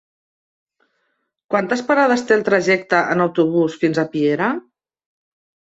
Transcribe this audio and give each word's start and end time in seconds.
Quantes 1.55 1.85
parades 1.91 2.25
té 2.31 2.39
el 2.39 2.47
trajecte 2.49 3.05
en 3.17 3.23
autobús 3.29 3.79
fins 3.87 4.05
a 4.07 4.11
Piera? 4.17 4.51